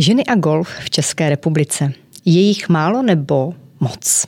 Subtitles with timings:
[0.00, 1.92] Ženy a golf v České republice.
[2.24, 4.26] Je jich málo nebo moc?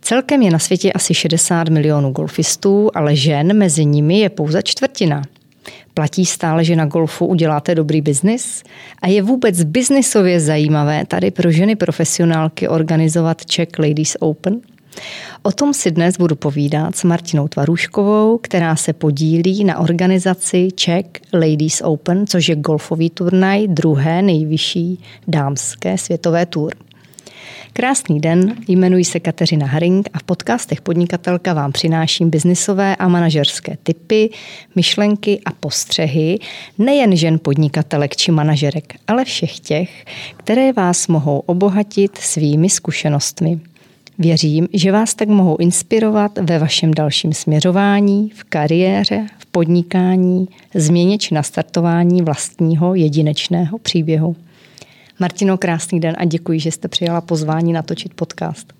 [0.00, 5.22] Celkem je na světě asi 60 milionů golfistů, ale žen mezi nimi je pouze čtvrtina.
[5.94, 8.62] Platí stále, že na golfu uděláte dobrý biznis?
[9.02, 14.60] A je vůbec biznisově zajímavé tady pro ženy profesionálky organizovat Czech Ladies Open?
[15.42, 21.06] O tom si dnes budu povídat s Martinou Tvaruškovou, která se podílí na organizaci Czech
[21.32, 26.72] Ladies Open, což je golfový turnaj druhé nejvyšší dámské světové tur.
[27.72, 33.76] Krásný den, jmenuji se Kateřina Haring a v podcastech Podnikatelka vám přináším biznisové a manažerské
[33.82, 34.30] typy,
[34.74, 36.38] myšlenky a postřehy
[36.78, 40.04] nejen žen podnikatelek či manažerek, ale všech těch,
[40.36, 43.60] které vás mohou obohatit svými zkušenostmi.
[44.20, 51.18] Věřím, že vás tak mohou inspirovat ve vašem dalším směřování, v kariéře, v podnikání, změně
[51.18, 54.36] či nastartování vlastního jedinečného příběhu.
[55.20, 58.72] Martino, krásný den a děkuji, že jste přijala pozvání natočit podcast.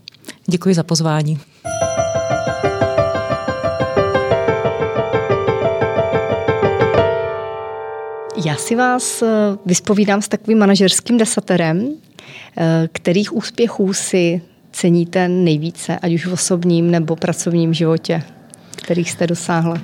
[0.46, 1.38] Děkuji za pozvání.
[8.44, 9.28] Já si vás eh,
[9.66, 11.88] vyspovídám s takovým manažerským desaterem,
[12.56, 14.42] eh, kterých úspěchů si
[14.80, 18.22] ceníte nejvíce, ať už v osobním nebo pracovním životě,
[18.76, 19.78] kterých jste dosáhla?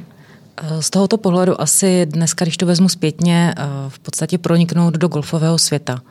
[0.80, 5.58] Z tohoto pohledu asi dneska, když to vezmu zpětně, eh, v podstatě proniknout do golfového
[5.58, 6.03] světa.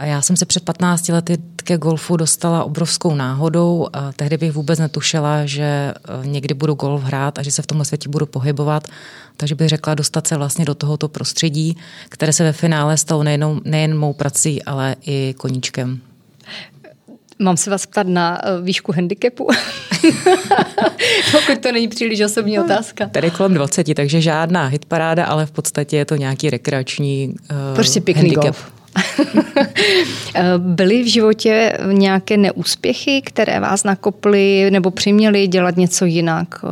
[0.00, 3.88] Já jsem se před 15 lety ke golfu dostala obrovskou náhodou.
[3.92, 7.66] A tehdy bych vůbec netušila, že eh, někdy budu golf hrát a že se v
[7.66, 8.88] tomhle světě budu pohybovat.
[9.36, 11.76] Takže bych řekla dostat se vlastně do tohoto prostředí,
[12.08, 13.24] které se ve finále stalo
[13.64, 16.07] nejen mou prací, ale i koníčkem.
[17.38, 19.48] Mám se vás ptat na eh, výšku handicapu?
[21.32, 23.06] Pokud to není příliš osobní no, otázka.
[23.06, 28.00] Tady kolem 20, takže žádná hitparáda, ale v podstatě je to nějaký rekreační uh, Prostě
[28.00, 28.44] pěkný handicap.
[28.44, 28.72] golf.
[30.34, 36.64] Eh, byly v životě nějaké neúspěchy, které vás nakoply nebo přiměly dělat něco jinak?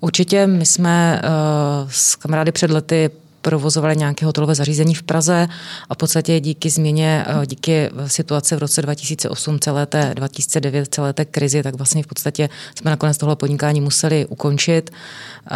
[0.00, 3.10] Určitě my jsme uh, s kamarády před lety
[3.44, 5.48] provozovali nějaké hotelové zařízení v Praze
[5.88, 11.12] a v podstatě díky změně, eh, díky situace v roce 2008, celé té 2009, celé
[11.12, 14.90] té krizi, tak vlastně v podstatě jsme nakonec tohle podnikání museli ukončit.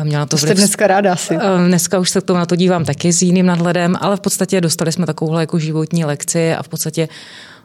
[0.02, 1.36] Měla to, to jste dneska ráda asi.
[1.36, 4.20] Eh, dneska už se k tomu na to dívám taky s jiným nadhledem, ale v
[4.20, 7.08] podstatě dostali jsme takovouhle jako životní lekci a v podstatě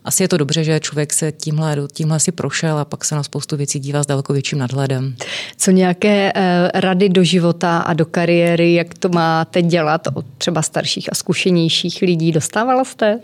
[0.06, 3.24] asi je to dobře, že člověk se tímhle, tímhle si prošel a pak se na
[3.24, 5.16] spoustu věcí dívá s daleko větším nadhledem.
[5.58, 10.62] Co nějaké eh, rady do života a do kariéry, jak to máte dělat od třeba
[10.62, 12.31] starších a zkušenějších lidí?
[12.31, 13.19] Dostávala jste?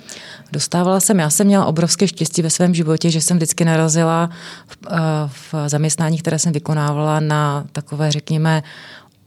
[0.52, 1.20] Dostávala jsem.
[1.20, 4.30] Já jsem měla obrovské štěstí ve svém životě, že jsem vždycky narazila
[4.68, 4.98] v, eh,
[5.28, 8.64] v zaměstnání, které jsem vykonávala na takové, řekněme,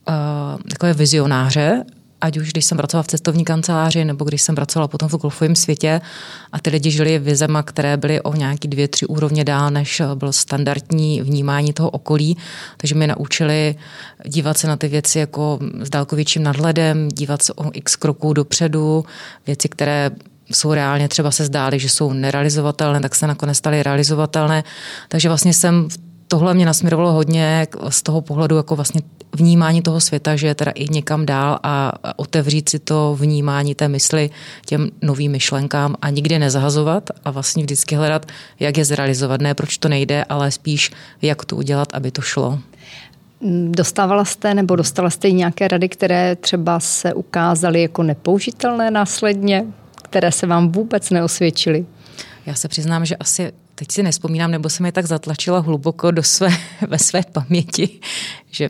[0.07, 1.83] uh, takové vizionáře
[2.23, 5.55] ať už když jsem pracovala v cestovní kanceláři, nebo když jsem pracovala potom v golfovém
[5.55, 6.01] světě
[6.51, 10.33] a ty lidi žili vizema, které byly o nějaký dvě, tři úrovně dál, než byl
[10.33, 12.37] standardní vnímání toho okolí.
[12.77, 13.75] Takže mě naučili
[14.25, 19.05] dívat se na ty věci jako s dálkovětším nadhledem, dívat se o x kroků dopředu,
[19.47, 20.11] věci, které
[20.51, 24.63] jsou reálně třeba se zdály, že jsou nerealizovatelné, tak se nakonec staly realizovatelné.
[25.07, 29.01] Takže vlastně jsem v tohle mě nasměrovalo hodně z toho pohledu jako vlastně
[29.35, 33.87] vnímání toho světa, že je teda i někam dál a otevřít si to vnímání té
[33.87, 34.29] mysli
[34.65, 38.25] těm novým myšlenkám a nikdy nezahazovat a vlastně vždycky hledat,
[38.59, 39.41] jak je zrealizovat.
[39.41, 40.91] Ne proč to nejde, ale spíš
[41.21, 42.59] jak to udělat, aby to šlo.
[43.69, 49.65] Dostávala jste nebo dostala jste i nějaké rady, které třeba se ukázaly jako nepoužitelné následně,
[50.01, 51.85] které se vám vůbec neosvědčily?
[52.45, 56.23] Já se přiznám, že asi teď si nespomínám, nebo jsem je tak zatlačila hluboko do
[56.23, 56.49] své,
[56.87, 57.89] ve své paměti,
[58.51, 58.69] že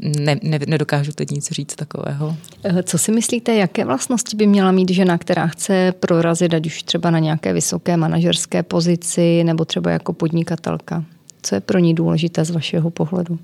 [0.00, 2.36] ne, ne, nedokážu teď nic říct takového.
[2.64, 6.82] Eh, co si myslíte, jaké vlastnosti by měla mít žena, která chce prorazit, ať už
[6.82, 11.04] třeba na nějaké vysoké manažerské pozici, nebo třeba jako podnikatelka?
[11.42, 13.38] Co je pro ní důležité z vašeho pohledu?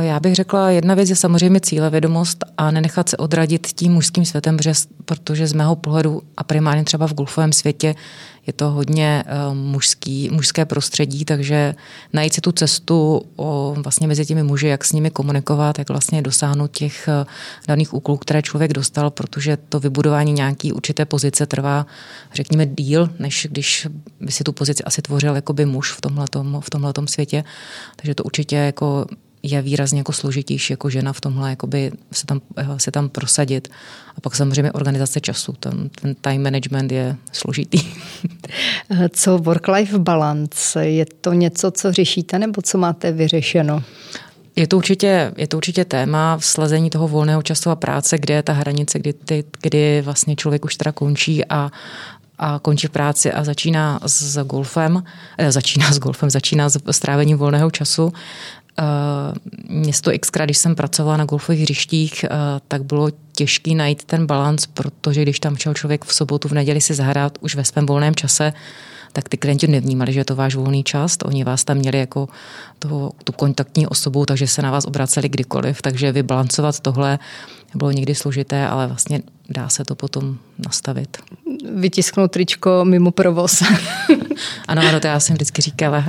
[0.00, 4.56] Já bych řekla, jedna věc je samozřejmě cílevědomost a nenechat se odradit tím mužským světem,
[5.04, 7.94] protože z mého pohledu a primárně třeba v golfovém světě
[8.46, 11.74] je to hodně eh, mužský, mužské prostředí, takže
[12.12, 16.22] najít si tu cestu o, vlastně mezi těmi muži, jak s nimi komunikovat, jak vlastně
[16.22, 17.26] dosáhnout těch eh,
[17.68, 21.86] daných úkolů, které člověk dostal, protože to vybudování nějaký určité pozice trvá,
[22.34, 23.86] řekněme, díl, než když
[24.20, 27.44] by si tu pozici asi tvořil jakoby muž v tomhletom, v tomhletom světě.
[27.96, 29.06] Takže to určitě jako
[29.52, 32.40] je výrazně jako složitější jako žena v tomhle jakoby se tam,
[32.76, 33.68] se tam prosadit.
[34.16, 37.78] A pak samozřejmě organizace času, ten, ten time management je složitý.
[39.10, 40.86] Co work-life balance?
[40.88, 43.82] Je to něco, co řešíte nebo co máte vyřešeno?
[44.56, 48.34] Je to, určitě, je to určitě téma v slezení toho volného času a práce, kde
[48.34, 51.70] je ta hranice, kdy, ty, kdy vlastně člověk už teda končí a
[52.38, 55.04] a končí práci a začíná s golfem,
[55.38, 58.12] eh, začíná s golfem, začíná s strávením volného času.
[58.78, 59.32] Eh,
[59.68, 62.28] město xkrát, když jsem pracovala na golfových hřištích, eh,
[62.68, 66.80] tak bylo těžký najít ten balans, protože když tam šel člověk v sobotu, v neděli
[66.80, 68.52] si zahrát už ve svém volném čase,
[69.12, 71.16] tak ty klienti nevnímali, že je to váš volný čas.
[71.24, 72.28] Oni vás tam měli jako
[72.78, 75.82] toho, tu kontaktní osobu, takže se na vás obraceli kdykoliv.
[75.82, 77.18] Takže vybalancovat tohle
[77.74, 81.16] bylo někdy složité, ale vlastně dá se to potom nastavit.
[81.74, 83.62] Vytisknout tričko mimo provoz.
[84.68, 86.04] ano, ano, to já jsem vždycky říkala,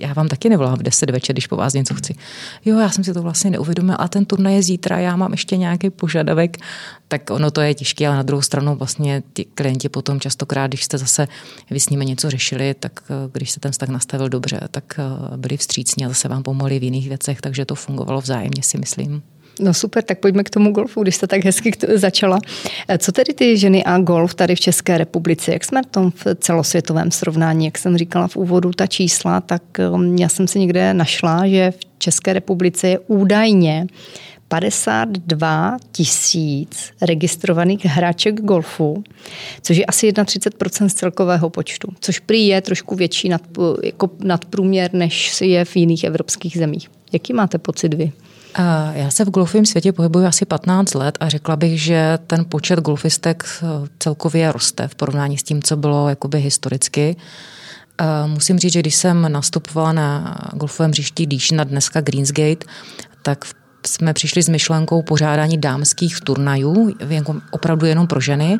[0.00, 2.14] já vám taky nevolám v 10 večer, když po vás něco chci.
[2.64, 5.56] Jo, já jsem si to vlastně neuvědomila a ten turnaj je zítra, já mám ještě
[5.56, 6.56] nějaký požadavek,
[7.08, 10.84] tak ono to je těžké, ale na druhou stranu vlastně ti klienti potom častokrát, když
[10.84, 11.28] jste zase
[11.70, 15.36] vy s nimi něco řešili, tak eh, když se ten vztah nastavil dobře, tak eh,
[15.36, 19.22] byli vstřícní a zase vám pomohli v jiných věcech, takže to fungovalo vzájemně, si myslím.
[19.60, 22.38] No super, tak pojďme k tomu golfu, když jste tak hezky začala.
[22.88, 25.52] Eh, co tedy ty ženy a golf tady v České republice?
[25.52, 27.64] Jak jsme v tom v celosvětovém srovnání?
[27.64, 29.62] Jak jsem říkala v úvodu ta čísla, tak
[29.92, 33.86] um, já jsem si někde našla, že v České republice je údajně
[34.48, 39.04] 52 tisíc registrovaných hráček golfu,
[39.62, 43.42] což je asi 31% z celkového počtu, což prý je trošku větší nad,
[43.82, 46.88] jako nadprůměr, než je v jiných evropských zemích.
[47.12, 48.12] Jaký máte pocit vy?
[48.92, 52.80] Já se v golfovém světě pohybuji asi 15 let a řekla bych, že ten počet
[52.80, 53.66] golfistek eh,
[53.98, 57.16] celkově roste v porovnání s tím, co bylo jakoby historicky.
[58.26, 62.66] Musím říct, že když jsem nastupovala na golfovém hřišti Díšna, dneska Greensgate,
[63.22, 63.44] tak
[63.86, 68.58] jsme přišli s myšlenkou pořádání dámských turnajů, jako opravdu jenom pro ženy.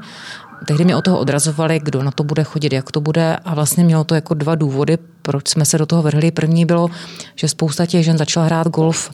[0.66, 3.84] Tehdy mě o toho odrazovali, kdo na to bude chodit, jak to bude a vlastně
[3.84, 6.30] mělo to jako dva důvody, proč jsme se do toho vrhli.
[6.30, 6.88] První bylo,
[7.34, 9.10] že spousta těch žen začala hrát golf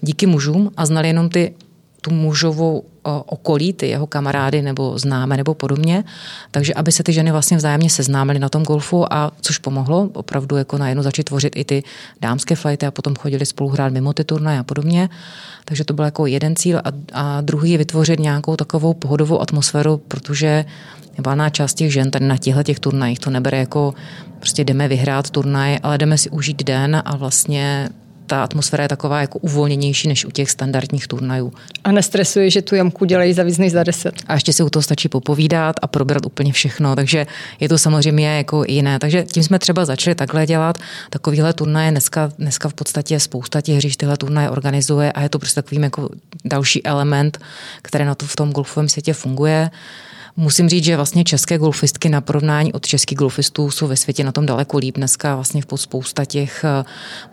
[0.00, 1.54] díky mužům a znali jenom ty
[2.04, 2.84] tu mužovou
[3.26, 6.04] okolí, ty jeho kamarády nebo známe nebo podobně.
[6.50, 10.56] Takže aby se ty ženy vlastně vzájemně seznámily na tom golfu a což pomohlo opravdu
[10.56, 11.82] jako najednou začít tvořit i ty
[12.20, 15.08] dámské flighty a potom chodili spolu hrát mimo ty turnaje a podobně.
[15.64, 19.96] Takže to byl jako jeden cíl a, a druhý je vytvořit nějakou takovou pohodovou atmosféru,
[19.96, 20.64] protože
[21.18, 23.94] valná část těch žen tady na těchto těch turnajích to nebere jako
[24.38, 27.88] prostě jdeme vyhrát turnaj, ale jdeme si užít den a vlastně
[28.26, 31.52] ta atmosféra je taková jako uvolněnější než u těch standardních turnajů.
[31.84, 34.14] A nestresuje, že tu jamku dělají za víc než za deset.
[34.26, 37.26] A ještě se u toho stačí popovídat a probrat úplně všechno, takže
[37.60, 38.98] je to samozřejmě jako jiné.
[38.98, 40.78] Takže tím jsme třeba začali takhle dělat.
[41.10, 45.38] Takovýhle turnaje dneska, dneska v podstatě spousta těch hřišť tyhle turnaje organizuje a je to
[45.38, 46.08] prostě takovým jako
[46.44, 47.38] další element,
[47.82, 49.70] který na to v tom golfovém světě funguje.
[50.36, 54.32] Musím říct, že vlastně české golfistky na porovnání od českých golfistů jsou ve světě na
[54.32, 54.96] tom daleko líp.
[54.96, 56.84] Dneska vlastně v spousta těch eh,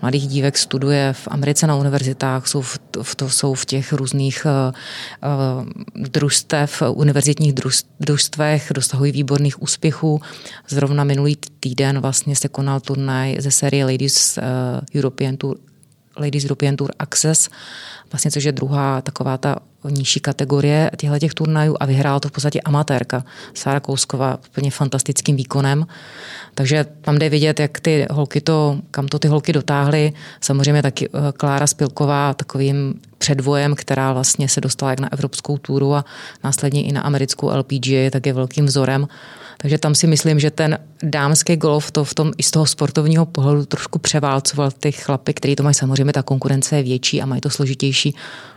[0.01, 4.45] mladých dívek studuje v Americe na univerzitách, jsou v, v, to jsou v těch různých
[4.45, 5.65] uh,
[5.95, 7.53] družstev, univerzitních
[7.99, 10.21] družstvech, dosahují výborných úspěchů.
[10.69, 14.39] Zrovna minulý týden vlastně se konal turnaj ze série Ladies
[14.95, 15.57] European Tour
[16.17, 17.49] Ladies European Tour Access,
[18.11, 19.55] vlastně což je druhá taková ta
[19.89, 23.23] nižší kategorie těchto těch turnajů a vyhrála to v podstatě amatérka.
[23.53, 25.85] Sára Kousková úplně fantastickým výkonem.
[26.55, 30.13] Takže tam jde vidět, jak ty holky to, kam to ty holky dotáhly.
[30.41, 35.95] Samozřejmě taky eh, Klára Spilková takovým předvojem, která vlastně se dostala jak na evropskou túru
[35.95, 36.05] a
[36.43, 39.07] následně i na americkou LPGA, tak je velkým vzorem.
[39.61, 43.25] Takže tam si myslím, že ten dámský golf to v tom i z toho sportovního
[43.25, 47.41] pohledu trošku převálcoval ty chlapy, který to mají samozřejmě, ta konkurence je větší a mají
[47.41, 48.15] to složitější,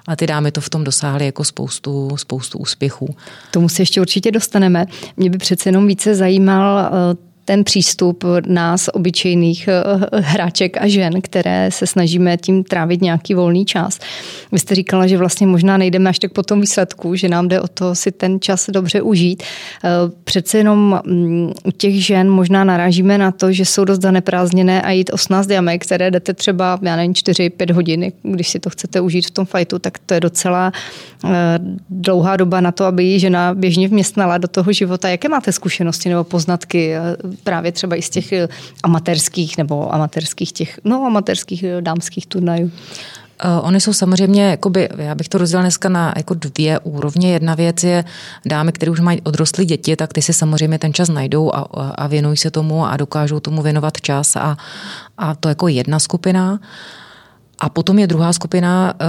[0.09, 3.17] a ty dámy to v tom dosáhly jako spoustu, spoustu úspěchů.
[3.51, 4.87] Tomu se ještě určitě dostaneme.
[5.17, 9.83] Mě by přece jenom více zajímal eh, ten přístup nás, obyčejných eh,
[10.21, 13.99] hráček a žen, které se snažíme tím trávit nějaký volný čas.
[14.53, 17.61] Vy jste říkala, že vlastně možná nejdeme až tak po tom výsledku, že nám jde
[17.61, 19.43] o to si ten čas dobře užít.
[19.43, 19.89] Eh,
[20.25, 24.91] přece jenom mm, u těch žen možná narážíme na to, že jsou dost zaneprázdněné a
[24.91, 29.27] jít 18 jamek, které jdete třeba, já nevím, 4-5 hodiny, když si to chcete užít
[29.27, 30.73] v tom fajtu, tak to je docela
[31.25, 31.31] eh,
[31.91, 35.09] dlouhá doba na to, aby ji žena běžně vměstnala do toho života.
[35.09, 36.95] Jaké máte zkušenosti nebo poznatky
[37.45, 38.49] právě třeba i z těch eh,
[38.83, 42.71] amatérských nebo amatérských těch, no amatérských eh, dámských turnajů?
[43.45, 47.33] Uh, Ony jsou samozřejmě, jakoby, já bych to rozdělila dneska na jako dvě úrovně.
[47.33, 48.05] Jedna věc je
[48.47, 51.61] dámy, které už mají odrostlé děti, tak ty si samozřejmě ten čas najdou a,
[51.95, 54.57] a věnují se tomu a dokážou tomu věnovat čas a,
[55.19, 56.61] a to jako jedna skupina.
[57.59, 59.05] A potom je druhá skupina, eh,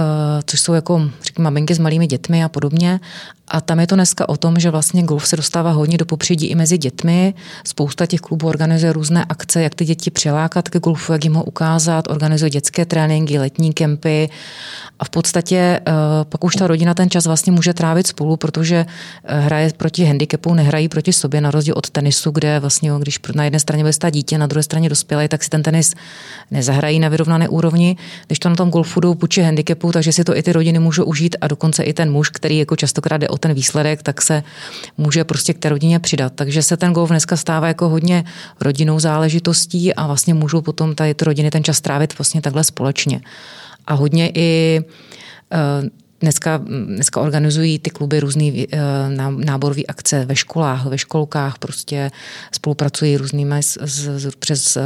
[0.46, 3.00] což jsou jako řekněme, maminky s malými dětmi a podobně.
[3.48, 6.46] A tam je to dneska o tom, že vlastně golf se dostává hodně do popředí
[6.46, 7.34] i mezi dětmi.
[7.64, 11.44] Spousta těch klubů organizuje různé akce, jak ty děti přilákat ke golfu, jak jim ho
[11.44, 14.28] ukázat, organizuje dětské tréninky, letní kempy.
[14.98, 15.92] A v podstatě eh,
[16.28, 18.86] pak už ta rodina ten čas vlastně může trávit spolu, protože
[19.24, 23.44] eh, hraje proti handicapu, nehrají proti sobě, na rozdíl od tenisu, kde vlastně, když na
[23.44, 25.94] jedné straně bude stát dítě, na druhé straně dospělé, tak si ten tenis
[26.50, 27.96] nezahrají na vyrovnané úrovni.
[28.26, 31.04] Když to na tom golfu jdou vůči handicapu, takže si to i ty rodiny můžou
[31.04, 34.42] užít a dokonce i ten muž, který jako častokrát jde o ten výsledek, tak se
[34.98, 36.32] může prostě k té rodině přidat.
[36.36, 38.24] Takže se ten golf dneska stává jako hodně
[38.60, 43.20] rodinou záležitostí a vlastně můžou potom tady ty rodiny ten čas trávit vlastně takhle společně.
[43.86, 44.80] A hodně i
[45.82, 45.88] uh,
[46.20, 48.78] Dneska, dneska organizují ty kluby různé eh,
[49.36, 52.10] náborové akce ve školách, ve školkách, prostě
[52.52, 54.82] spolupracují různými z, z, přes eh,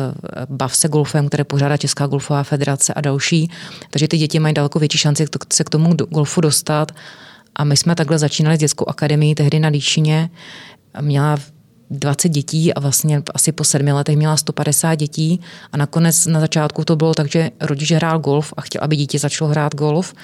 [0.49, 3.51] Bav se golfem, které pořádá Česká golfová federace a další.
[3.91, 6.93] Takže ty děti mají daleko větší šanci se k tomu golfu dostat.
[7.57, 10.31] A my jsme takhle začínali s dětskou akademií tehdy na Líšině.
[11.01, 11.39] Měla
[11.91, 15.41] 20 dětí a vlastně asi po sedmi letech měla 150 dětí
[15.73, 19.19] a nakonec na začátku to bylo tak, že rodič hrál golf a chtěl, aby dítě
[19.19, 20.15] začalo hrát golf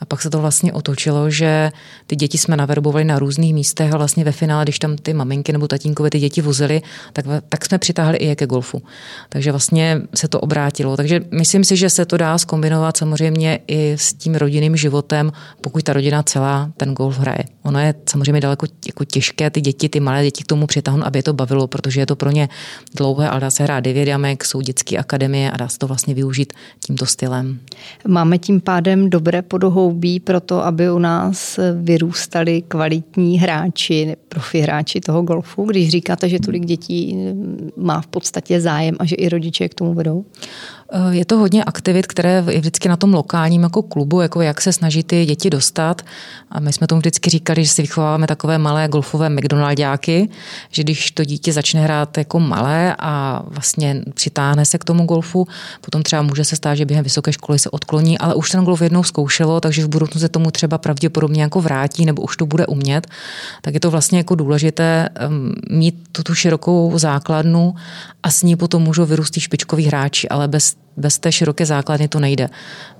[0.00, 1.72] a pak se to vlastně otočilo, že
[2.06, 5.52] ty děti jsme naverbovali na různých místech a vlastně ve finále, když tam ty maminky
[5.52, 8.82] nebo tatínkové ty děti vozily, tak, tak jsme přitáhli i ke golfu.
[9.28, 10.96] Takže vlastně se to obrátilo.
[10.96, 15.82] Takže myslím si, že se to dá skombinovat samozřejmě i s tím rodinným životem, pokud
[15.82, 17.44] ta rodina celá ten golf hraje.
[17.62, 21.18] Ono je samozřejmě daleko jako těžké ty děti, ty malé děti k tomu přitáhnout, aby
[21.18, 22.48] je to bavilo, protože je to pro ně
[22.96, 26.14] dlouhé, ale dá se hrát devět jamek, jsou dětské akademie a dá se to vlastně
[26.14, 26.52] využít
[26.86, 27.58] tímto stylem.
[28.08, 34.60] Máme tím pádem dobré podohou kloubí pro to, aby u nás vyrůstali kvalitní hráči, profi
[34.60, 37.16] hráči toho golfu, když říkáte, že tolik dětí
[37.76, 40.24] má v podstatě zájem a že i rodiče k tomu vedou?
[40.92, 44.60] Eh, je to hodně aktivit, které je vždycky na tom lokálním jako klubu, jako jak
[44.60, 46.02] se snaží ty děti dostat.
[46.50, 50.28] A my jsme tomu vždycky říkali, že si vychováváme takové malé golfové McDonaldáky,
[50.70, 55.46] že když to dítě začne hrát jako malé a vlastně přitáhne se k tomu golfu,
[55.80, 58.82] potom třeba může se stát, že během vysoké školy se odkloní, ale už ten golf
[58.82, 62.66] jednou zkoušelo, takže v budoucnu se tomu třeba pravděpodobně jako vrátí nebo už to bude
[62.66, 63.06] umět.
[63.62, 65.08] Tak je to vlastně jako důležité
[65.70, 67.74] mít tu, tu širokou základnu
[68.22, 72.20] a s ní potom můžou vyrůst špičkoví hráči, ale bez bez té široké základny to
[72.20, 72.48] nejde.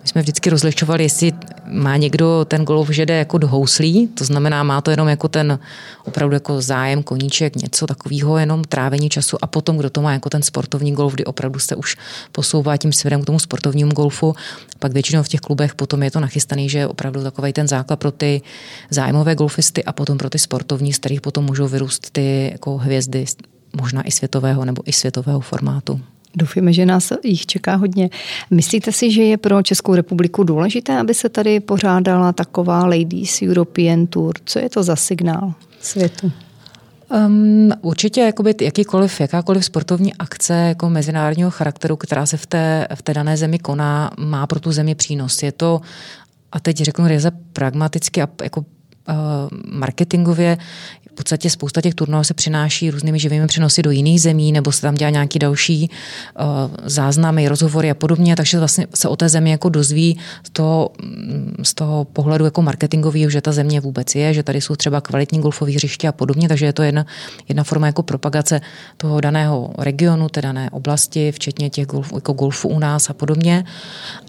[0.02, 1.32] My jsme vždycky rozlišovali, jestli
[1.66, 5.28] má někdo ten golf, že jde jako do houslí, to znamená, má to jenom jako
[5.28, 5.58] ten
[6.04, 10.30] opravdu jako zájem, koníček, něco takového, jenom trávení času a potom, kdo to má jako
[10.30, 11.96] ten sportovní golf, kdy opravdu se už
[12.32, 14.34] posouvá tím směrem k tomu sportovnímu golfu,
[14.78, 17.96] pak většinou v těch klubech potom je to nachystaný, že je opravdu takový ten základ
[17.96, 18.42] pro ty
[18.90, 23.24] zájmové golfisty a potom pro ty sportovní, z kterých potom můžou vyrůst ty jako hvězdy,
[23.80, 26.00] možná i světového nebo i světového formátu.
[26.36, 28.10] Doufíme, že nás jich čeká hodně.
[28.50, 34.06] Myslíte si, že je pro Českou republiku důležité, aby se tady pořádala taková Ladies European
[34.06, 34.34] Tour?
[34.44, 36.32] Co je to za signál světu?
[37.26, 43.02] Um, určitě jakoby jakýkoliv, jakákoliv sportovní akce jako mezinárodního charakteru, která se v té, v
[43.02, 45.42] té dané zemi koná, má pro tu zemi přínos.
[45.42, 45.80] Je to,
[46.52, 48.64] a teď řeknu ryze pragmaticky a jako
[49.72, 50.58] marketingově
[50.99, 54.80] v podstatě spousta těch turnajů se přináší různými živými přenosy do jiných zemí, nebo se
[54.80, 55.90] tam dělá nějaký další
[56.40, 56.46] uh,
[56.84, 61.54] záznamy, rozhovory a podobně, takže vlastně se o té zemi jako dozví z toho, mm,
[61.62, 65.40] z toho pohledu jako marketingového, že ta země vůbec je, že tady jsou třeba kvalitní
[65.40, 67.06] golfové hřiště a podobně, takže je to jedna,
[67.48, 68.60] jedna forma jako propagace
[68.96, 73.64] toho daného regionu, té dané oblasti, včetně těch golf, jako golfu u nás a podobně.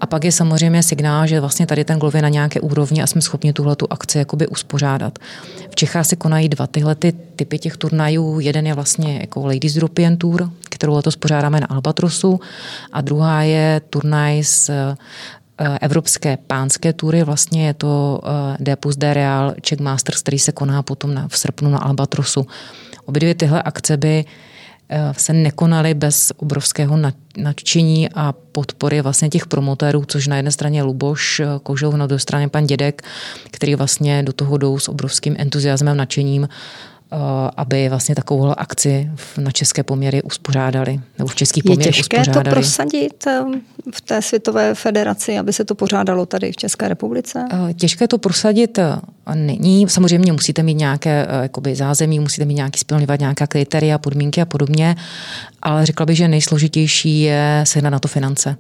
[0.01, 3.07] A pak je samozřejmě signál, že vlastně tady ten golf je na nějaké úrovni a
[3.07, 5.19] jsme schopni tuhle tu akci jakoby uspořádat.
[5.69, 8.39] V Čechách se konají dva tyhle ty typy těch turnajů.
[8.39, 12.39] Jeden je vlastně jako Ladies European Tour, kterou letos pořádáme na Albatrosu
[12.91, 14.97] a druhá je turnaj z eh,
[15.81, 20.51] evropské pánské tury, vlastně je to eh, D plus D Real Czech Masters, který se
[20.51, 22.47] koná potom na, v srpnu na Albatrosu.
[23.05, 24.25] Obě dvě tyhle akce by
[25.11, 26.99] se nekonaly bez obrovského
[27.37, 32.19] nadšení a podpory vlastně těch promotérů, což na jedné straně Luboš eh, Kožov, na druhé
[32.19, 33.01] straně pan Dědek,
[33.51, 36.43] který vlastně do toho jdou s obrovským entuziasmem, nadšením.
[36.43, 37.00] Eh,
[37.57, 42.43] aby vlastně takovou akci na české poměry uspořádali, nebo v český poměr Je těžké uspořádali.
[42.43, 43.43] to prosadit eh,
[43.93, 47.45] v té světové federaci, aby se to pořádalo tady v České republice?
[47.69, 48.79] Eh, těžké to prosadit
[49.35, 49.89] není.
[49.89, 54.95] Samozřejmě musíte mít nějaké jakoby, zázemí, musíte mít nějaký splňovat nějaká kritéria, podmínky a podobně,
[55.61, 58.55] ale řekla bych, že nejsložitější je sehnat na to finance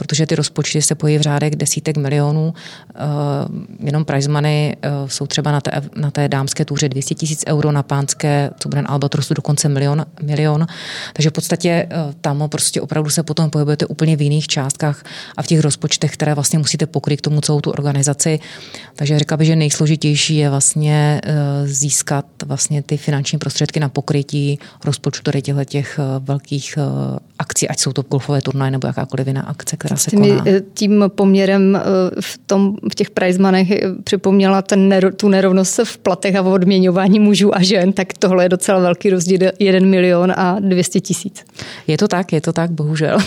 [0.00, 2.54] protože ty rozpočty se pojí v řádech desítek milionů.
[3.80, 4.76] Jenom prize money
[5.06, 8.82] jsou třeba na té, na té dámské túře 200 tisíc euro, na pánské, co bude
[8.82, 10.66] na Albatrosu dokonce milion, milion.
[11.12, 11.88] Takže v podstatě eh,
[12.20, 15.04] tam prostě opravdu se potom pohybujete úplně v jiných částkách
[15.36, 18.40] a v těch rozpočtech, které vlastně musíte pokryt k tomu celou tu organizaci.
[18.96, 21.32] Takže řekla bych, že nejsložitější je vlastně eh,
[21.66, 26.78] získat vlastně ty finanční prostředky na pokrytí rozpočtu těchto těch velkých
[27.38, 30.44] akcí, ať jsou to golfové turnaje nebo jakákoliv jiná akce, která se koná.
[30.74, 31.80] Tím poměrem
[32.20, 33.68] v, tom, v těch prizmanech
[34.04, 38.48] připomněla ten, tu nerovnost v platech a v odměňování mužů a žen, tak tohle je
[38.48, 41.44] docela velký rozdíl, 1 milion a 200 tisíc.
[41.86, 43.18] Je to tak, je to tak, bohužel.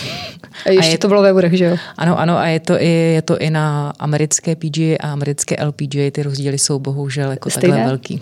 [0.66, 1.78] A ještě a je, to bylo ve úrech, že jo?
[1.98, 6.12] Ano, ano, a je to i, je to i na americké PGA a americké LPGA,
[6.12, 7.76] ty rozdíly jsou bohužel jako Stejné?
[7.76, 8.22] takhle velký.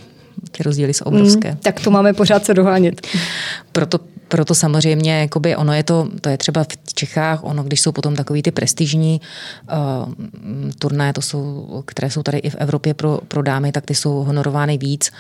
[0.52, 1.52] Ty rozdíly jsou obrovské.
[1.52, 3.08] Mm, tak to máme pořád se dohánět.
[3.72, 4.00] Proto
[4.32, 8.16] proto samozřejmě jakoby ono je to, to je třeba v Čechách, ono, když jsou potom
[8.16, 9.22] takový ty prestižní
[9.72, 10.14] uh,
[10.80, 14.24] turné, to jsou, které jsou tady i v Evropě pro, pro dámy, tak ty jsou
[14.24, 15.12] honorovány víc.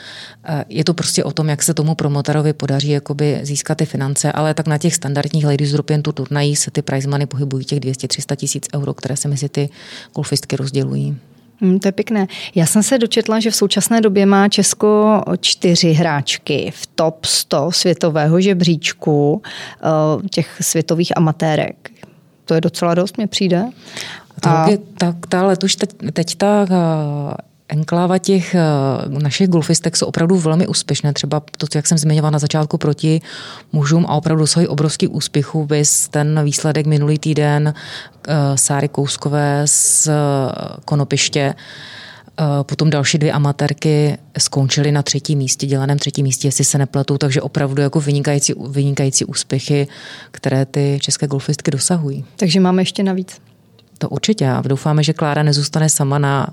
[0.49, 4.31] Uh, je to prostě o tom, jak se tomu promotorovi podaří jakoby získat ty finance,
[4.31, 7.79] ale tak na těch standardních Ladies European Tour turnají se ty prize money pohybují těch
[7.79, 9.69] 200-300 tisíc euro, které se mezi ty
[10.15, 11.17] golfistky rozdělují.
[11.61, 12.27] Hmm, to je pěkné.
[12.55, 17.71] Já jsem se dočetla, že v současné době má Česko čtyři hráčky v top 100
[17.71, 21.91] světového žebříčku uh, těch světových amatérek.
[22.45, 23.65] To je docela dost, mě přijde.
[24.43, 24.67] A...
[24.97, 27.33] Tak, ta letuš teď, teď ta uh,
[27.71, 28.61] enkláva těch eh,
[29.07, 31.13] našich golfistek jsou opravdu velmi úspěšné.
[31.13, 33.21] Třeba to, jak jsem zmiňovala na začátku proti
[33.71, 35.65] mužům a opravdu dosahují obrovský úspěchů.
[35.65, 40.13] Vys ten výsledek minulý týden uh, Sáry Kouskové z uh,
[40.85, 41.55] Konopiště.
[42.63, 47.41] Potom další dvě amatérky skončily na třetím místě, dělaném třetím místě, jestli se nepletou, takže
[47.41, 49.87] opravdu jako vynikající, vynikající úspěchy,
[50.31, 52.25] které ty české golfistky dosahují.
[52.35, 53.50] Takže máme ještě navíc.
[54.01, 56.47] To určitě a doufáme, že Klára nezůstane sama na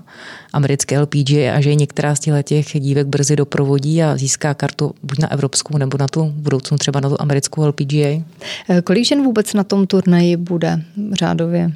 [0.53, 5.31] americké LPG a že některá z těch dívek brzy doprovodí a získá kartu buď na
[5.31, 8.23] evropskou nebo na tu budoucnu třeba na tu americkou LPGA.
[8.69, 10.81] Eh, kolik žen vůbec na tom turnaji bude
[11.13, 11.71] řádově?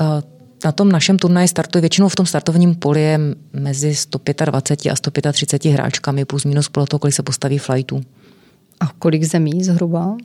[0.00, 0.22] Eh,
[0.64, 3.20] na tom našem turnaji startuje většinou v tom startovním poli je
[3.52, 8.00] mezi 125 a 135 hráčkami plus minus podle toho, kolik se postaví flightů.
[8.80, 10.16] A kolik zemí zhruba?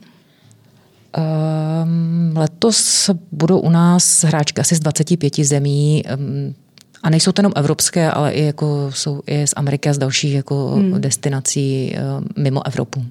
[1.16, 6.02] Um, letos budou u nás hráčky asi z 25 zemí.
[6.18, 6.54] Um,
[7.02, 10.34] a nejsou to jenom evropské, ale i jako jsou i z Ameriky a z dalších
[10.34, 11.00] jako hmm.
[11.00, 13.04] destinací um, mimo Evropu.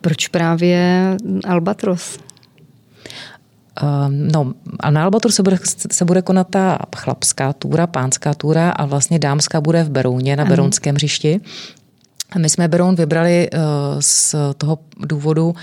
[0.00, 2.18] Proč právě Albatros?
[3.82, 5.58] Um, no, a na Albatros se bude,
[5.92, 10.44] se bude konat ta chlapská túra, pánská túra a vlastně dámská bude v Berouně na
[10.44, 11.40] Berounském hřišti.
[12.38, 13.60] My jsme Beroun vybrali uh,
[14.00, 15.54] z toho důvodu,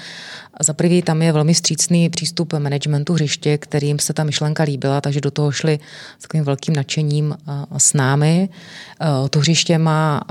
[0.62, 5.22] za prvý tam je velmi střícný přístup managementu hřiště, kterým se ta myšlenka líbila, takže
[5.22, 5.80] do toho šli
[6.20, 7.38] s takovým velkým nadšením
[7.78, 8.50] s námi.
[9.30, 10.22] To hřiště má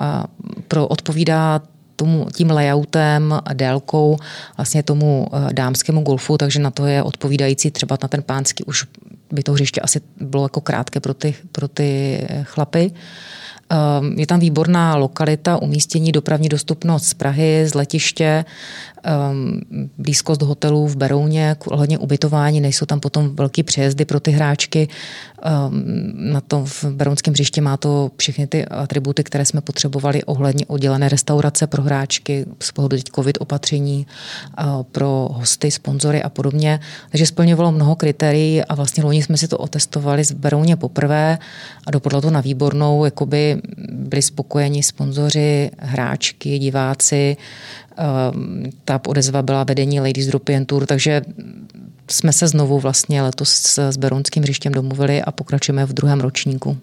[0.69, 1.63] pro odpovídá
[1.97, 4.17] tomu, tím layoutem délkou
[4.57, 8.87] vlastně tomu dámskému golfu, takže na to je odpovídající třeba na ten pánský už
[9.33, 12.91] by to hřiště asi bylo jako krátké pro ty, pro ty chlapy.
[14.17, 18.45] Je tam výborná lokalita, umístění, dopravní dostupnost z Prahy, z letiště,
[19.31, 19.61] um,
[19.99, 24.89] blízkost hotelů v Berouně, ohledně ubytování, nejsou tam potom velký přejezdy pro ty hráčky.
[25.69, 25.85] Um,
[26.33, 31.09] na tom v Berounském hřišti má to všechny ty atributy, které jsme potřebovali ohledně oddělené
[31.09, 34.07] restaurace pro hráčky, z pohledu teď covid opatření,
[34.59, 36.81] uh, pro hosty, sponzory a podobně.
[37.11, 41.39] Takže splňovalo mnoho kritérií a vlastně loni jsme si to otestovali z Berouně poprvé
[41.87, 47.37] a dopadlo to na výbornou, jakoby byli spokojeni sponzoři, hráčky, diváci,
[48.85, 51.23] ta odezva byla vedení Ladies European Tour, takže
[52.11, 56.77] jsme se znovu vlastně letos s Berounským hřištěm domluvili a pokračujeme v druhém ročníku.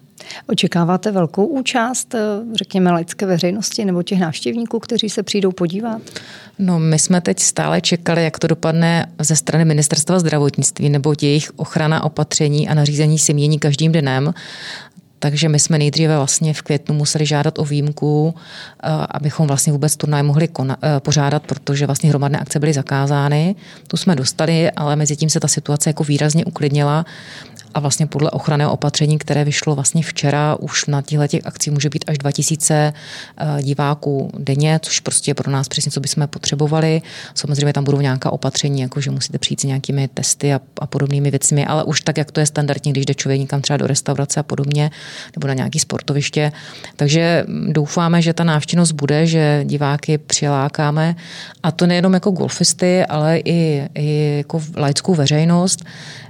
[0.46, 2.18] Očekáváte velkou účast, eh,
[2.54, 6.02] řekněme, laické veřejnosti nebo těch návštěvníků, kteří se přijdou podívat?
[6.58, 11.50] No, my jsme teď stále čekali, jak to dopadne ze strany ministerstva zdravotnictví, nebo jejich
[11.56, 14.34] ochrana opatření a nařízení se mění každým dnem.
[15.18, 18.34] Takže my jsme nejdříve vlastně v květnu museli žádat o výjimku,
[18.82, 23.54] eh, abychom vlastně vůbec turnaj mohli kona, eh, pořádat, protože vlastně hromadné akce byly zakázány.
[23.88, 27.06] Tu jsme dostali, ale mezi tím se ta situace jako výrazně uklidnila
[27.74, 31.88] a vlastně podle ochranného opatření, které vyšlo vlastně včera, už na těchto těch akcí může
[31.90, 32.92] být až 2000
[33.36, 37.02] eh, diváků denně, což prostě je pro nás přesně, co bychom potřebovali.
[37.34, 41.30] Samozřejmě tam budou nějaká opatření, jako že musíte přijít s nějakými testy a, a podobnými
[41.30, 44.40] věcmi, ale už tak, jak to je standardní, když jde člověk někam třeba do restaurace
[44.40, 44.90] a podobně,
[45.36, 46.52] nebo na nějaký sportoviště.
[46.96, 51.16] Takže doufáme, že ta návštěvnost bude, že diváky přilákáme
[51.62, 55.84] a to nejenom jako golfisty, ale i, i jako laickou veřejnost.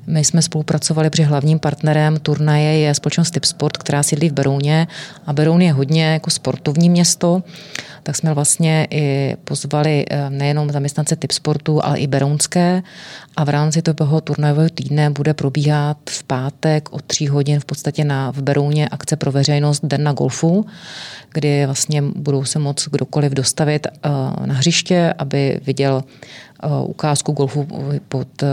[0.07, 4.87] My jsme spolupracovali, protože hlavním partnerem turnaje je společnost Tipsport, která sídlí v Berouně.
[5.27, 7.43] A Beroun je hodně jako sportovní město,
[8.03, 12.83] tak jsme vlastně i pozvali eh, nejenom zaměstnance Tipsportu, ale i Berounské.
[13.37, 18.05] A v rámci toho turnajového týdne bude probíhat v pátek od tří hodin v podstatě
[18.05, 20.67] na, v Berouně akce pro veřejnost Den na golfu,
[21.33, 24.09] kdy vlastně budou se moc kdokoliv dostavit eh,
[24.47, 26.05] na hřiště, aby viděl
[26.87, 27.69] ukázku golfu
[28.09, 28.47] pod eh,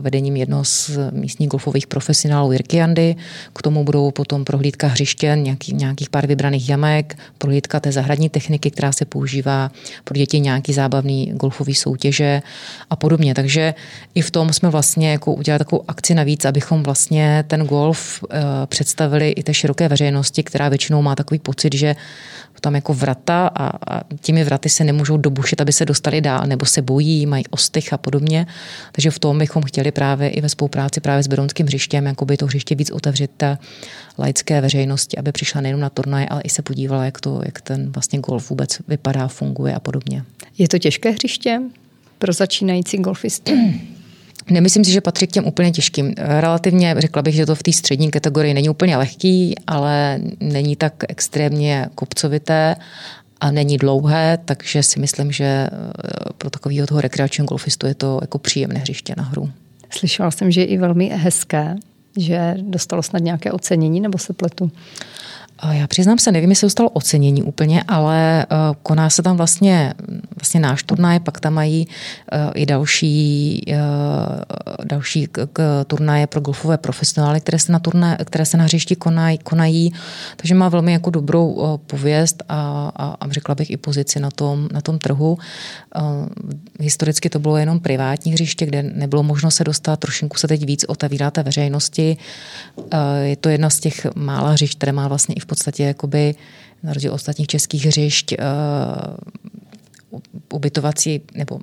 [0.00, 3.16] vedením jednoho z místních golfových profesionálů Jirky Jandy.
[3.52, 8.70] K tomu budou potom prohlídka hřiště, nějaký, nějakých pár vybraných jamek, prohlídka té zahradní techniky,
[8.70, 9.70] která se používá
[10.04, 12.42] pro děti, nějaký zábavný golfový soutěže
[12.90, 13.34] a podobně.
[13.34, 13.74] Takže
[14.14, 18.40] i v tom jsme vlastně jako udělali takovou akci navíc, abychom vlastně ten golf eh,
[18.66, 21.96] představili i té široké veřejnosti, která většinou má takový pocit, že
[22.62, 26.66] tam jako vrata a, a těmi vraty se nemůžou dobušit, aby se dostali dál, nebo
[26.66, 28.46] se bojí, mají ostych a podobně.
[28.92, 32.36] Takže v tom bychom chtěli právě i ve spolupráci právě s Berounským hřištěm, jako by
[32.36, 33.58] to hřiště víc otevřít té
[34.18, 37.92] laické veřejnosti, aby přišla nejenom na turnaje, ale i se podívala, jak, to, jak ten
[37.92, 40.24] vlastně golf vůbec vypadá, funguje a podobně.
[40.58, 41.60] Je to těžké hřiště
[42.18, 43.52] pro začínající golfisty?
[44.50, 46.14] Nemyslím si, že patří k těm úplně těžkým.
[46.18, 50.92] Relativně řekla bych, že to v té střední kategorii není úplně lehký, ale není tak
[51.08, 52.76] extrémně kopcovité
[53.42, 55.68] a není dlouhé, takže si myslím, že eh,
[56.38, 59.50] pro takového toho rekreačního golfistu je to jako příjemné hřiště na hru.
[59.90, 61.76] Slyšela jsem, že je i velmi hezké,
[62.16, 64.70] že dostalo snad nějaké ocenění, nebo se pletu?
[65.70, 68.46] Já přiznám se, nevím, jestli dostal ocenění úplně, ale eh,
[68.82, 69.94] koná se tam vlastně,
[70.36, 71.88] vlastně náš turnaj, pak tam mají
[72.32, 73.76] eh, i další, eh,
[74.84, 75.28] další
[75.86, 79.92] turnaje pro golfové profesionály, které se na, turnaje, které se na hřišti konají, konají,
[80.36, 84.68] takže má velmi jako dobrou pověst a, a, a řekla bych i pozici na tom,
[84.72, 85.38] na tom trhu.
[86.80, 90.84] Historicky to bylo jenom privátní hřiště, kde nebylo možno se dostat, trošinku se teď víc
[90.88, 92.16] otevírá té veřejnosti.
[93.22, 96.34] Je to jedna z těch mála hřišť, které má vlastně i v podstatě jakoby
[96.82, 100.18] na rozdíl ostatních českých hřišť uh,
[100.52, 101.60] ubytovací nebo uh,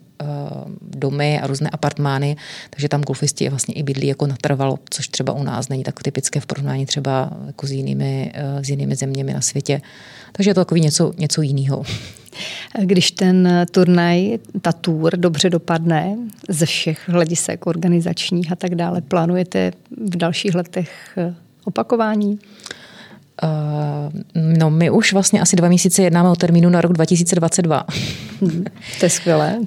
[0.81, 2.37] domy a různé apartmány,
[2.69, 6.39] takže tam golfisti vlastně i bydlí jako natrvalo, což třeba u nás není tak typické
[6.39, 9.81] v porovnání třeba jako s jinými, uh, s jinými zeměmi na světě.
[10.31, 11.83] Takže je to takový něco, něco jiného.
[12.81, 16.17] Když ten turnaj, ta tour dobře dopadne
[16.49, 19.71] ze všech hledisek organizačních a tak dále, plánujete
[20.09, 21.17] v dalších letech
[21.65, 22.31] opakování?
[22.31, 22.78] Uh,
[24.35, 27.85] no, my už vlastně asi dva měsíce jednáme o termínu na rok 2022.
[28.99, 29.55] to je skvělé.
[29.59, 29.65] Uh,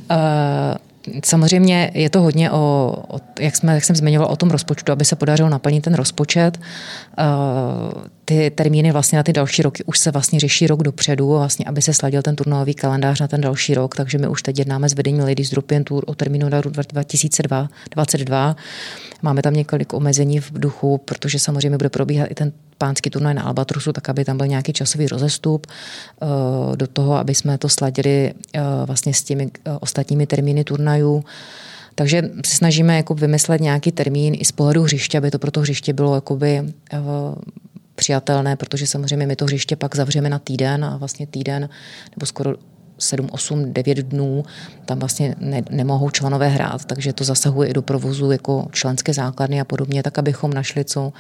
[1.25, 5.05] Samozřejmě je to hodně o, o jak, jsme, jak jsem zmiňoval, o tom rozpočtu, aby
[5.05, 6.61] se podařilo naplnit ten rozpočet.
[8.33, 11.83] Ty termíny vlastně na ty další roky už se vlastně řeší rok dopředu, vlastně, aby
[11.83, 14.95] se sladil ten turnový kalendář na ten další rok, takže my už teď jednáme s
[14.95, 18.57] vedením Ladies European Tour o termínu na rok 2022.
[19.23, 23.43] Máme tam několik omezení v duchu, protože samozřejmě bude probíhat i ten pánský turnaj na
[23.43, 28.33] Albatrosu, tak aby tam byl nějaký časový rozestup uh, do toho, aby jsme to sladili
[28.55, 31.25] uh, vlastně s těmi uh, ostatními termíny turnajů.
[31.95, 35.61] Takže se snažíme jako vymyslet nějaký termín i z pohledu hřiště, aby to pro to
[35.61, 36.63] hřiště bylo jakoby
[38.03, 41.69] přijatelné, protože samozřejmě my to hřiště pak zavřeme na týden a vlastně týden
[42.17, 42.55] nebo skoro
[42.99, 44.45] 7, 8, 9 dnů
[44.85, 49.61] tam vlastně ne, nemohou členové hrát, takže to zasahuje i do provozu jako členské základny
[49.61, 51.13] a podobně, tak abychom našli co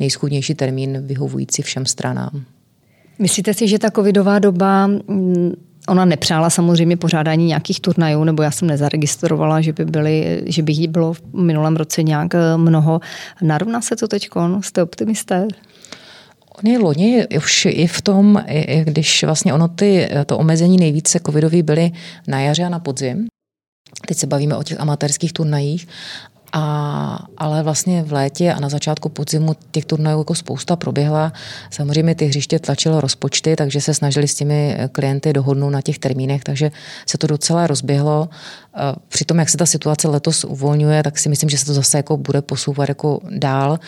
[0.00, 2.44] nejschudnější termín vyhovující všem stranám.
[3.18, 5.52] Myslíte si, že ta covidová doba mm,
[5.88, 10.72] Ona nepřála samozřejmě pořádání nějakých turnajů, nebo já jsem nezaregistrovala, že by, byly, že by
[10.72, 13.00] jí bylo v minulém roce nějak mnoho.
[13.42, 14.28] Narovná se to teď?
[14.60, 15.48] Jste optimisté?
[16.58, 21.62] Oni loni už i v tom, i když vlastně ono ty, to omezení nejvíce covidový
[21.62, 21.90] byly
[22.26, 23.28] na jaře a na podzim,
[24.06, 25.88] Teď se bavíme o těch amatérských turnajích,
[26.52, 31.32] a, ale vlastně v létě a na začátku podzimu těch turnajů jako spousta proběhla.
[31.70, 36.44] Samozřejmě ty hřiště tlačilo rozpočty, takže se snažili s těmi klienty dohodnout na těch termínech,
[36.44, 36.70] takže
[37.06, 38.28] se to docela rozběhlo.
[39.08, 41.96] Při tom, jak se ta situace letos uvolňuje, tak si myslím, že se to zase
[41.96, 43.78] jako bude posouvat jako dál.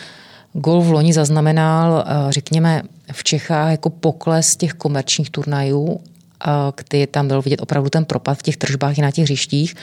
[0.53, 2.83] Gol v loni zaznamenal, eh, řekněme,
[3.13, 6.01] v Čechách jako pokles těch komerčních turnajů,
[6.77, 9.75] kdy tam byl vidět opravdu ten propad v těch tržbách i na těch hřištích.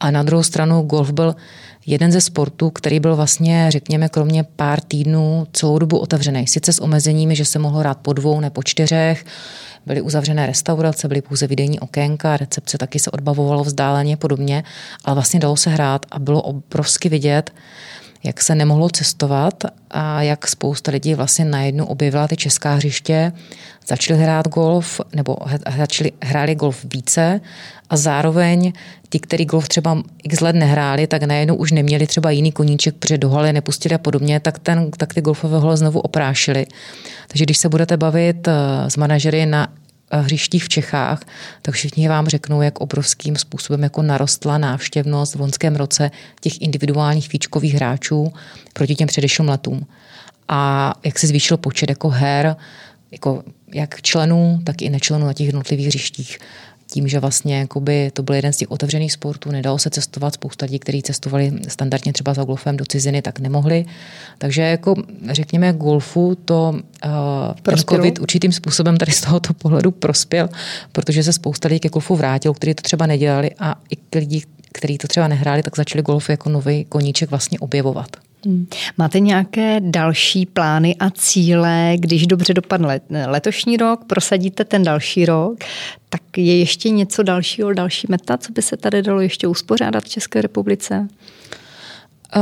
[0.00, 1.36] A na druhou stranu golf byl
[1.86, 6.46] jeden ze sportů, který byl vlastně, řekněme, kromě pár týdnů celou dobu otevřený.
[6.46, 9.24] Sice s omezeními, že se mohlo hrát po dvou, ne po čtyřech,
[9.86, 14.64] byly uzavřené restaurace, byly pouze videjní okénka, recepce taky se odbavovalo vzdáleně podobně,
[15.04, 17.50] ale vlastně dalo se hrát a bylo obrovsky vidět,
[18.26, 23.32] jak se nemohlo cestovat a jak spousta lidí vlastně najednou objevila ty česká hřiště,
[23.86, 25.36] začali hrát golf nebo
[25.78, 27.40] začali hráli golf více
[27.90, 28.72] a zároveň
[29.08, 33.18] ti, kteří golf třeba x let nehráli, tak najednou už neměli třeba jiný koníček, protože
[33.18, 36.66] do haly nepustili a podobně, tak, ten, tak ty golfové hole znovu oprášili.
[37.28, 38.52] Takže když se budete bavit eh,
[38.90, 39.68] s manažery na
[40.10, 41.20] hřištích v Čechách,
[41.62, 47.32] tak všichni vám řeknou, jak obrovským způsobem jako narostla návštěvnost v loňském roce těch individuálních
[47.32, 48.32] výčkových hráčů
[48.72, 49.86] proti těm předešlým letům.
[50.48, 52.56] A jak se zvýšil počet jako her,
[53.10, 53.42] jako
[53.74, 56.38] jak členů, tak i nečlenů na těch jednotlivých hřištích
[56.90, 60.66] tím, že vlastně jakoby, to byl jeden z těch otevřených sportů, nedalo se cestovat, spousta
[60.66, 63.84] lidí, kteří cestovali standardně třeba za golfem do ciziny, tak nemohli.
[64.38, 64.94] Takže jako
[65.30, 67.10] řekněme golfu to uh,
[67.62, 70.48] ten COVID určitým způsobem tady z tohoto pohledu prospěl,
[70.92, 74.98] protože se spousta lidí ke golfu vrátilo, kteří to třeba nedělali a i lidi, kteří
[74.98, 78.16] to třeba nehráli, tak začali golf jako nový koníček vlastně objevovat.
[78.46, 78.66] Hmm.
[78.98, 85.58] Máte nějaké další plány a cíle, když dobře dopadne letošní rok, prosadíte ten další rok,
[86.08, 90.08] tak je ještě něco dalšího, další meta, co by se tady dalo ještě uspořádat v
[90.08, 91.08] České republice?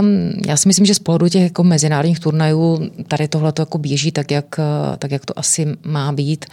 [0.00, 3.78] Um, já si myslím, že z pohledu těch jako mezinárodních turnajů tady tohle to jako
[3.78, 4.60] běží tak jak,
[4.98, 6.44] tak, jak to asi má být.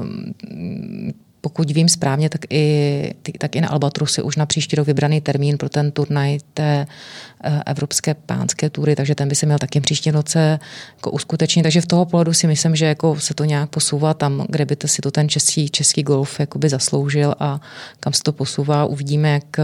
[0.00, 1.12] Um,
[1.46, 5.20] pokud vím správně, tak i, tak i na Albatrosu je už na příští rok vybraný
[5.20, 6.86] termín pro ten turnaj té
[7.44, 10.58] eh, evropské pánské tury, takže ten by se měl taky příští noce
[10.96, 11.62] jako uskutečnit.
[11.62, 14.76] Takže v toho pohledu si myslím, že jako se to nějak posouvá tam, kde by
[14.76, 17.60] to si to ten český, český golf zasloužil a
[18.00, 18.84] kam se to posouvá.
[18.84, 19.56] Uvidíme, jak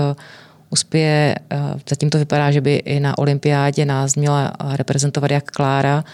[0.72, 1.34] uspěje.
[1.50, 6.04] Eh, zatím to vypadá, že by i na olympiádě nás měla reprezentovat jak Klára,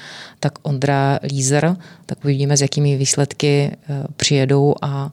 [0.41, 1.77] tak Ondra Lízer.
[2.07, 5.11] Tak uvidíme, s jakými výsledky eh, přijedou a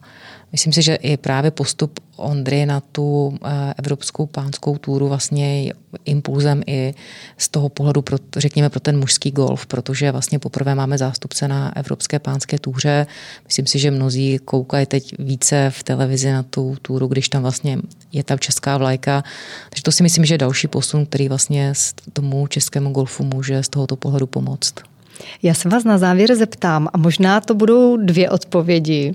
[0.56, 5.72] Myslím si, že i právě postup Ondry na tu eh, evropskou pánskou túru vlastně
[6.04, 6.94] impulzem i
[7.38, 11.76] z toho pohledu, pro, řekněme, pro ten mužský golf, protože vlastně poprvé máme zástupce na
[11.76, 13.06] evropské pánské túře.
[13.44, 17.78] Myslím si, že mnozí koukají teď více v televizi na tu túru, když tam vlastně
[18.12, 19.24] je ta česká vlajka.
[19.70, 21.72] Takže to si myslím, že je další posun, který vlastně
[22.12, 24.74] tomu českému golfu může z tohoto pohledu pomoct.
[25.42, 29.14] Já se vás na závěr zeptám, a možná to budou dvě odpovědi.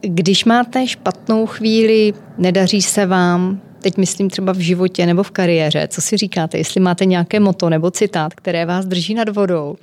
[0.00, 5.88] Když máte špatnou chvíli, nedaří se vám, teď myslím třeba v životě nebo v kariéře,
[5.88, 9.76] co si říkáte, jestli máte nějaké moto nebo citát, které vás drží nad vodou.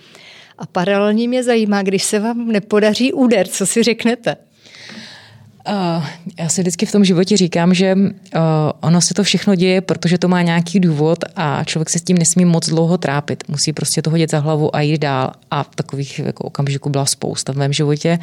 [0.57, 4.35] A paralelně mě zajímá, když se vám nepodaří úder, co si řeknete?
[6.39, 8.41] Já si vždycky v tom životě říkám, že uh,
[8.79, 12.17] ono se to všechno děje, protože to má nějaký důvod a člověk se s tím
[12.17, 13.43] nesmí moc dlouho trápit.
[13.47, 15.31] Musí prostě to hodit za hlavu a jít dál.
[15.51, 18.19] A takových jako okamžiků byla spousta v mém životě.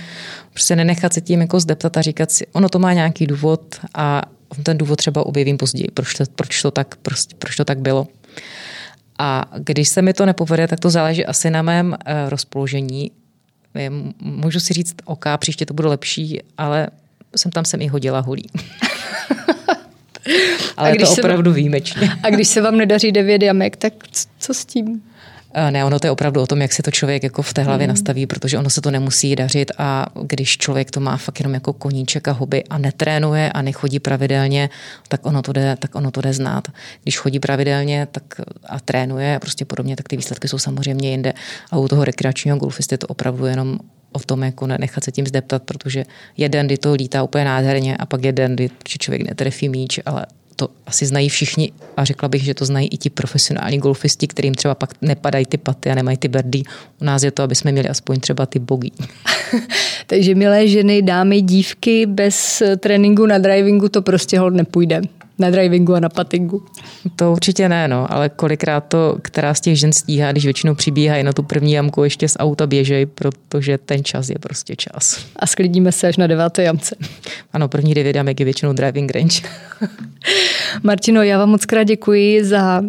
[0.52, 3.60] Prostě nenechat se tím jako zdeptat a říkat si, ono to má nějaký důvod
[3.94, 4.22] a
[4.62, 8.06] ten důvod třeba objevím později, proč to, proč to, tak, proč, proč to tak bylo.
[9.18, 11.96] A když se mi to nepovede, tak to záleží asi na mém uh,
[12.28, 13.10] rozpoložení.
[14.20, 16.88] Můžu si říct, OK, příště to bude lepší, ale
[17.36, 18.50] jsem tam jsem i hodila hulí.
[20.76, 22.10] Ale a když to opravdu vám, výjimečně.
[22.22, 23.92] A když se vám nedaří devět jamek, tak
[24.38, 25.02] co s tím?
[25.70, 27.86] Ne, ono to je opravdu o tom, jak se to člověk jako v té hlavě
[27.86, 27.88] mm.
[27.88, 31.72] nastaví, protože ono se to nemusí dařit a když člověk to má fakt jenom jako
[31.72, 34.70] koníček a hobby a netrénuje a nechodí pravidelně,
[35.08, 36.68] tak ono to jde, tak ono to jde znát.
[37.02, 41.32] Když chodí pravidelně tak a trénuje a prostě podobně, tak ty výsledky jsou samozřejmě jinde.
[41.70, 43.78] A u toho rekreačního golfisty je to opravdu jenom
[44.14, 46.04] o tom jako nechat se tím zdeptat, protože
[46.36, 50.68] jeden, kdy to lítá úplně nádherně a pak jeden, kdy člověk netrefí míč, ale to
[50.86, 54.74] asi znají všichni a řekla bych, že to znají i ti profesionální golfisti, kterým třeba
[54.74, 56.62] pak nepadají ty paty a nemají ty berdy.
[57.00, 58.90] U nás je to, aby jsme měli aspoň třeba ty bogy.
[60.06, 65.02] Takže milé ženy, dámy, dívky, bez tréninku na drivingu to prostě hod nepůjde
[65.38, 66.64] na drivingu a na patingu.
[67.16, 71.24] To určitě ne, no, ale kolikrát to, která z těch žen stíhá, když většinou přibíhají
[71.24, 75.24] na tu první jamku, ještě z auta běžej, protože ten čas je prostě čas.
[75.36, 76.96] A sklidíme se až na deváté jamce.
[77.52, 79.40] Ano, první devět jamek je většinou driving range.
[80.82, 82.82] Martino, já vám moc krát děkuji za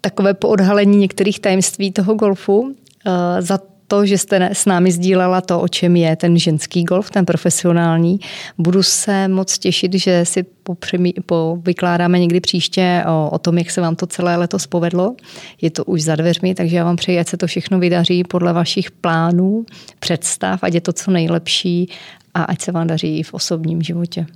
[0.00, 2.74] takové poodhalení některých tajemství toho golfu,
[3.06, 7.10] eh, za to, že jste s námi sdílela to, o čem je ten ženský golf,
[7.10, 8.20] ten profesionální.
[8.58, 13.70] Budu se moc těšit, že si popřemí, po, vykládáme někdy příště o, o tom, jak
[13.70, 15.14] se vám to celé letos povedlo.
[15.62, 18.52] Je to už za dveřmi, takže já vám přeji, ať se to všechno vydaří podle
[18.52, 19.64] vašich plánů,
[19.98, 21.90] představ, ať je to co nejlepší
[22.34, 24.26] a ať se vám daří i v osobním životě.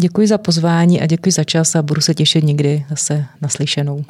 [0.00, 4.04] Děkuji za pozvání a děkuji za čas a budu se těšit někdy zase naslyšenou.